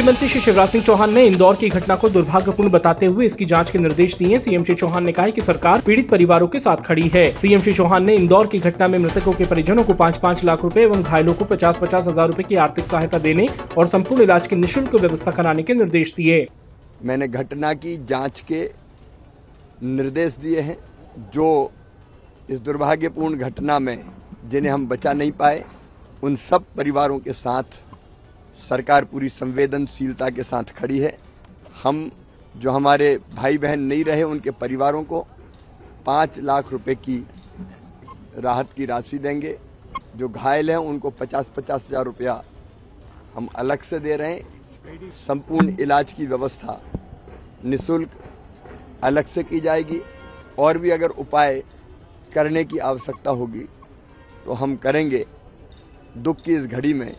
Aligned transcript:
मुख्यमंत्री 0.00 0.28
श्री 0.28 0.40
शिवराज 0.40 0.68
सिंह 0.68 0.84
चौहान 0.84 1.12
ने 1.14 1.24
इंदौर 1.26 1.56
की 1.56 1.68
घटना 1.68 1.94
को 1.94 2.08
दुर्भाग्यपूर्ण 2.08 2.70
बताते 2.70 3.06
हुए 3.06 3.26
इसकी 3.26 3.44
जाँच 3.44 3.70
के 3.70 3.78
निर्देश 3.78 4.16
दिए। 4.18 4.38
सीएम 4.40 4.62
श्री 4.64 4.74
चौहान 4.74 5.04
ने 5.04 5.12
कहा 5.12 5.28
कि 5.28 5.40
सरकार 5.40 5.80
पीड़ित 5.80 6.08
परिवारों 6.10 6.46
के 6.48 6.60
साथ 6.60 6.76
खड़ी 6.76 7.08
है। 7.08 7.24
सीएम 7.32 7.60
श्री 7.60 7.72
चौहान 7.72 8.04
ने 8.04 8.14
इंदौर 8.14 8.46
की 8.46 8.58
घटना 8.58 8.86
में 8.86 8.98
मृतकों 8.98 9.32
के 9.32 9.44
परिजनों 9.46 9.84
को 9.84 9.94
पाँच 9.94 10.16
पाँच 10.18 10.44
लाख 10.44 10.62
रुपए 10.64 10.82
एवं 10.82 11.02
घायलों 11.02 11.34
को 11.34 11.44
पचास 11.44 11.78
पचास 11.78 12.06
हज़ार 12.06 12.28
रूपए 12.28 12.42
की 12.42 12.56
आर्थिक 12.56 12.86
सहायता 12.86 13.18
देने 13.18 13.46
और 13.78 13.86
संपूर्ण 13.86 14.22
इलाज 14.22 14.46
की 14.46 14.56
निःशुल्क 14.56 14.94
व्यवस्था 14.94 15.30
कराने 15.30 15.62
के 15.62 15.74
निर्देश 15.74 16.14
दिए। 16.16 16.46
मैंने 17.02 17.28
घटना 17.28 17.72
की 17.74 17.96
जाँच 18.06 18.40
के 18.48 18.62
निर्देश 19.82 20.36
दिए 20.36 20.60
हैं, 20.60 20.76
जो 21.34 21.72
इस 22.50 22.60
दुर्भाग्यपूर्ण 22.60 23.38
घटना 23.38 23.78
में 23.78 23.96
जिन्हें 24.46 24.72
हम 24.72 24.88
बचा 24.88 25.12
नहीं 25.12 25.32
पाए, 25.34 25.62
उन 26.22 26.36
सब 26.40 26.64
परिवारों 26.76 27.18
के 27.18 27.32
साथ 27.34 27.80
सरकार 28.60 29.04
पूरी 29.04 29.28
संवेदनशीलता 29.30 30.28
के 30.30 30.42
साथ 30.42 30.72
खड़ी 30.76 30.98
है। 30.98 31.16
हम 31.82 32.10
जो 32.54 32.70
हमारे 32.70 33.16
भाई 33.34 33.58
बहन 33.58 33.80
नहीं 33.82 34.04
रहे 34.04 34.22
उनके 34.24 34.50
परिवारों 34.52 35.02
को 35.04 35.26
पाँच 36.06 36.38
लाख 36.40 36.72
रुपए 36.72 36.94
की 36.96 37.16
राहत 38.38 38.72
की 38.76 38.86
राशि 38.86 39.18
देंगे। 39.18 39.56
जो 40.16 40.28
घायल 40.28 40.70
हैं, 40.70 40.76
उनको 40.78 41.10
पचास 41.12 41.50
पचास 41.56 41.86
हज़ार 41.88 42.04
रुपया 42.04 42.42
हम 43.34 43.48
अलग 43.56 43.82
से 43.82 43.98
दे 44.00 44.16
रहे 44.16 44.32
हैं। 44.32 45.10
संपूर्ण 45.18 45.76
इलाज 45.80 46.12
की 46.12 46.26
व्यवस्था 46.26 46.80
निशुल्क 47.64 48.10
अलग 49.04 49.26
से 49.26 49.42
की 49.42 49.60
जाएगी। 49.60 50.00
और 50.58 50.78
भी 50.78 50.90
अगर 50.90 51.10
उपाय 51.18 51.62
करने 52.34 52.64
की 52.64 52.78
आवश्यकता 52.80 53.30
होगी 53.32 53.64
तो 54.44 54.52
हम 54.52 54.76
करेंगे। 54.76 55.24
दुख 56.18 56.42
की 56.42 56.54
इस 56.54 56.66
घड़ी 56.66 56.92
में 56.94 57.14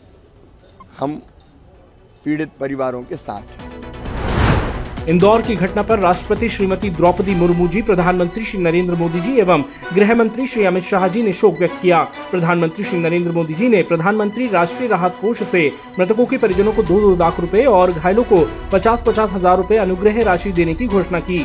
हम 1.00 1.22
पीड़ित 2.26 2.50
परिवारों 2.60 3.02
के 3.04 3.16
साथ। 3.18 5.10
इंदौर 5.10 5.42
की 5.42 5.56
घटना 5.56 5.82
पर 5.82 6.00
राष्ट्रपति 6.00 6.50
श्रीमती 6.50 6.90
द्रौपदी 6.90 7.36
मुर्मू 7.36 7.68
जी, 7.68 7.82
प्रधानमंत्री 7.82 8.44
श्री 8.46 8.60
नरेंद्र 8.62 8.96
मोदी 8.96 9.20
जी 9.22 9.40
एवं 9.40 9.64
गृह 9.94 10.14
मंत्री 10.16 10.46
श्री 10.48 10.64
अमित 10.66 10.84
शाह 10.84 11.08
जी 11.08 11.22
ने 11.22 11.34
शोक 11.34 11.58
व्यक्त 11.60 11.82
किया। 11.82 12.02
प्रधानमंत्री 12.32 12.84
श्री 12.84 13.00
नरेंद्र 13.00 13.32
मोदी 13.32 13.54
जी 13.54 13.68
ने 13.68 13.82
प्रधानमंत्री 13.84 14.48
राष्ट्रीय 14.50 14.90
राहत 14.90 15.18
कोष 15.22 15.42
से 15.44 15.68
मृतकों 16.00 16.26
के 16.26 16.38
परिजनों 16.38 16.74
को 16.74 16.84
दो 16.84 17.00
दो 17.02 17.16
लाख 17.16 17.40
रुपए 17.40 17.66
और 17.68 17.92
घायलों 17.92 18.24
को 18.24 18.46
पचास 18.74 19.04
पचास 19.08 19.32
हज़ार 19.32 19.58
रुपए 19.58 19.78
अनुग्रह 19.78 20.22
राशि 20.24 20.52
देने 20.52 20.74
की 20.74 20.88
घोषणा 20.88 21.20
की। 21.22 21.40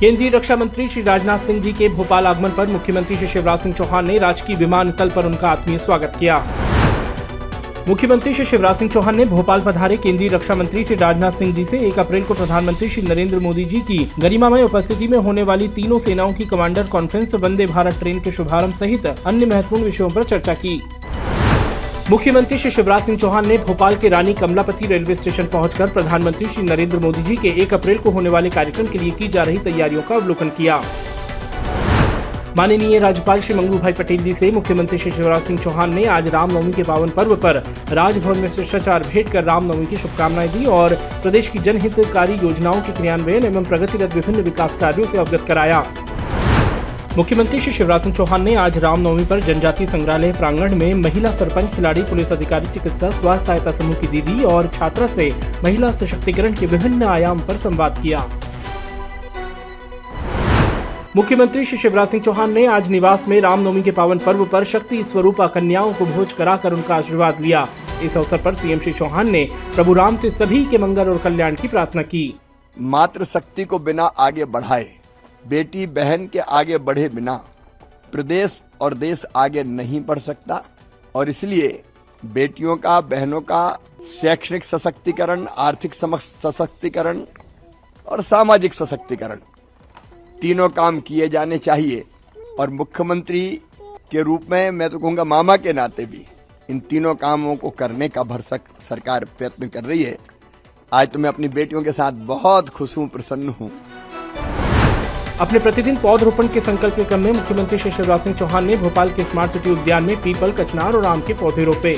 केंद्रीय 0.00 0.28
रक्षा 0.30 0.56
मंत्री 0.56 0.88
श्री 0.88 1.02
राजनाथ 1.02 1.38
सिंह 1.46 1.62
जी 1.62 1.72
के 1.72 1.88
भोपाल 1.90 2.26
आगमन 2.26 2.50
पर 2.50 2.66
मुख्यमंत्री 2.68 3.16
श्री 3.16 3.26
शिवराज 3.28 3.58
सिंह 3.58 3.74
चौहान 3.74 4.06
ने 4.06 4.18
राजकीय 4.18 4.56
विमानतल 4.56 5.10
पर 5.10 5.26
उनका 5.26 5.50
आत्मीय 5.50 5.78
स्वागत 5.78 6.16
किया। 6.18 6.42
मुख्यमंत्री 7.88 8.32
श्री 8.34 8.44
शिवराज 8.44 8.76
सिंह 8.76 8.90
चौहान 8.90 9.16
ने 9.16 9.24
भोपाल 9.24 9.60
पधारे 9.60 9.96
केंद्रीय 9.96 10.28
रक्षा 10.28 10.54
मंत्री 10.54 10.82
श्री 10.84 10.96
राजनाथ 10.96 11.30
सिंह 11.30 11.54
जी 11.54 11.64
से 11.64 11.78
1 11.80 11.98
अप्रैल 11.98 12.22
को 12.24 12.34
प्रधानमंत्री 12.34 12.88
श्री 12.90 13.02
नरेंद्र 13.02 13.38
मोदी 13.40 13.64
जी 13.64 13.80
की 13.80 13.98
गरिमामय 14.20 14.62
उपस्थिति 14.62 15.08
में 15.08 15.16
होने 15.18 15.42
वाली 15.42 15.68
तीनों 15.68 15.98
सेनाओं 15.98 16.32
की 16.32 16.44
commander 16.44 16.86
conference, 16.86 17.34
Vande 17.34 17.66
Bharat 17.66 17.98
train 18.00 18.20
के 18.20 18.32
शुभारंभ 18.32 18.74
सहित 18.74 19.06
अन्य 19.06 19.46
महत्वपूर्ण 19.46 19.84
विषयों 19.84 20.10
पर 20.10 20.24
चर्चा 20.24 20.54
की। 20.54 20.80
मुख्यमंत्री 22.10 22.58
श्री 22.58 22.70
शिवराज 22.70 23.06
सिंह 23.06 23.18
चौहान 23.18 23.48
ने 23.48 23.58
भोपाल 23.58 23.96
के 23.96 24.08
रानी 24.08 24.34
कमलापति 24.34 24.86
रेलवे 24.86 25.14
स्टेशन 25.14 25.46
पहुंचकर 25.46 25.90
प्रधानमंत्री 25.90 26.46
श्री 26.46 26.62
नरेंद्र 26.64 26.98
मोदी 26.98 27.22
जी 27.22 27.36
के 27.36 27.60
1 27.62 27.74
अप्रैल 27.74 27.98
को 27.98 28.10
होने 28.10 28.30
वाले 28.30 28.50
कार्यक्रम 28.50 28.86
के 28.86 28.98
लिए 28.98 29.10
की 29.10 29.28
जा 29.28 29.42
रही 29.42 29.58
तैयारियों 29.58 30.02
का 30.02 30.14
अवलोकन 30.14 30.48
किया। 30.48 30.82
माननीय 32.56 32.98
राज्यपाल 32.98 33.40
श्री 33.40 33.54
मंगू 33.54 33.78
भाई 33.78 33.92
पटेल 33.92 34.22
जी 34.22 34.32
से 34.34 34.50
मुख्यमंत्री 34.50 34.98
श्री 34.98 35.10
शिवराज 35.10 35.42
सिंह 35.42 35.58
चौहान 35.58 35.94
ने 35.94 36.04
आज 36.04 36.28
रामनवमी 36.28 36.72
के 36.72 36.82
पावन 36.82 37.08
पर्व 37.08 37.34
पर 37.36 37.56
राजभवन 37.92 38.38
में 38.38 38.50
शिष्टाचार 38.50 39.02
भेंट 39.02 39.30
कर 39.32 39.44
रामनवमी 39.44 39.86
की 39.86 39.96
शुभकामनाएँ 39.96 40.48
दी 40.48 40.64
और 40.66 40.94
प्रदेश 41.22 41.48
की 41.48 41.58
जनहितकारी 41.58 42.32
योजनाओं 42.32 42.80
के 42.80 42.92
क्रियान्वयन 42.92 43.44
एवं 43.44 43.64
प्रगतिरत 43.64 44.14
विभिन्न 44.14 44.42
विकास 44.42 44.76
कार्यों 44.76 45.06
से 45.06 45.18
अवगत 45.18 45.44
कराया। 45.48 45.84
मुख्यमंत्री 47.16 47.60
श्री 47.60 47.72
शिवराज 47.72 48.00
सिंह 48.00 48.14
चौहान 48.14 48.42
ने 48.42 48.54
आज 48.54 48.78
रामनवमी 48.78 49.24
पर 49.24 49.40
जनजातीय 49.40 49.86
संग्रहालय 49.86 50.32
प्रांगण 50.32 50.74
में 50.74 50.94
महिला 50.94 51.32
सरपंच 51.32 51.74
खिलाड़ी, 51.74 52.02
पुलिस 52.02 52.32
अधिकारी, 52.32 52.66
चिकित्सा, 52.66 53.10
स्वास्थ्य 53.10 53.46
सहायता 53.46 53.72
समूह 53.72 53.94
की 53.94 54.06
दीदी 54.06 54.42
और 54.44 54.70
छात्रा 54.74 55.06
से 55.06 55.32
महिला 55.64 55.92
सशक्तिकरण 55.92 56.54
के 56.54 56.66
विभिन्न 56.66 57.02
आयाम 57.04 57.38
पर 57.38 57.56
संवाद 57.58 57.98
किया। 58.02 58.28
मुख्यमंत्री 61.16 61.64
श्री 61.64 61.76
शिवराज 61.78 62.08
सिंह 62.08 62.22
चौहान 62.22 62.52
ने 62.52 62.64
आज 62.66 62.88
निवास 62.88 63.26
में 63.28 63.40
रामनवमी 63.40 63.80
के 63.82 63.90
पावन 63.92 64.18
पर्व 64.18 64.44
पर 64.46 64.64
शक्ति 64.64 65.02
स्वरूपा 65.04 65.46
कन्याओं 65.46 65.92
को 65.92 66.06
भोज 66.06 66.32
कराकर 66.32 66.72
उनका 66.72 66.94
आशीर्वाद 66.96 67.40
लिया। 67.40 67.66
इस 68.02 68.16
अवसर 68.16 68.42
पर 68.42 68.54
सीएम 68.54 68.78
श्री 68.78 68.92
चौहान 68.92 69.30
ने 69.30 69.44
प्रभु 69.74 69.94
राम 69.94 70.16
से 70.16 70.30
सभी 70.30 70.64
के 70.66 70.78
मंगल 70.78 71.10
और 71.10 71.18
कल्याण 71.18 71.56
की 71.56 71.68
प्रार्थना 71.68 72.02
की। 72.04 72.22
मातृ 72.76 73.24
शक्ति 73.24 73.64
को 73.64 73.78
बिना 73.80 74.04
आगे 74.04 74.44
बढ़ाए, 74.46 74.88
बेटी 75.44 75.86
बहन 75.88 76.26
के 76.26 76.38
आगे 76.38 76.78
बढ़े 76.78 77.08
बिना, 77.08 77.34
प्रदेश 78.12 78.62
और 78.80 78.94
देश 78.96 79.24
आगे 79.36 79.64
नहीं 79.64 80.04
बढ़ 80.04 80.18
सकता 80.20 80.62
और 81.14 81.28
इसलिए 81.28 81.82
बेटियों 82.22 82.76
का, 82.76 83.00
बहनों 83.00 83.40
का 83.42 83.78
शैक्षणिक 84.12 84.64
सशक्तिकरण, 84.64 85.46
आर्थिक 85.48 85.94
सशक्तिकरण 85.94 87.24
और 88.06 88.22
सामाजिक 88.24 88.74
सशक्तिकरण 88.74 89.38
तीनों 90.42 90.68
काम 90.70 91.00
किए 91.00 91.28
जाने 91.28 91.58
चाहिए। 91.58 92.04
और 92.58 92.70
मुख्यमंत्री 92.70 93.48
के 94.12 94.22
रूप 94.22 94.50
में 94.50 94.70
मैं 94.70 94.88
तो 94.90 94.98
कहूँगा 94.98 95.24
मामा 95.26 95.56
के 95.56 95.72
नाते 95.72 96.06
भी 96.06 96.24
इन 96.68 96.80
तीनों 96.80 97.14
कामों 97.16 97.54
को 97.56 97.70
करने 97.72 98.08
का 98.08 98.22
भरसक 98.24 98.60
सरकार 98.88 99.24
प्रयत्न 99.38 99.68
कर 99.68 99.84
रही 99.84 100.02
है। 100.02 100.16
आज 100.92 101.08
तो 101.08 101.18
मैं 101.18 101.28
अपनी 101.28 101.48
बेटियों 101.50 101.82
के 101.82 101.92
साथ 101.92 102.12
बहुत 102.26 102.68
खुश 102.68 102.96
हूँ, 102.96 103.08
प्रसन्न 103.08 103.48
हूँ। 103.50 103.70
अपने 105.40 105.58
प्रतिदिन 105.58 105.96
पौधरोपण 105.96 106.48
के 106.48 106.60
संकल्प 106.60 106.96
के 106.96 107.04
क्रम 107.04 107.20
में 107.20 107.32
मुख्यमंत्री 107.32 107.78
श्री 107.78 107.90
शिवराज 107.90 108.24
सिंह 108.24 108.36
चौहान 108.36 108.64
ने 108.64 108.76
भोपाल 108.76 109.10
के 109.10 109.24
स्मार्ट 109.24 109.52
सिटी 109.52 109.70
उद्यान 109.70 110.04
में 110.04 110.16
पीपल, 110.22 110.52
कचनार 110.54 110.96
और 110.96 111.06
आम 111.06 111.20
के 111.20 111.34
पौधे 111.34 111.64
रोपे। 111.64 111.94